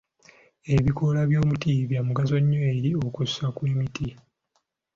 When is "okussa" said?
3.05-3.45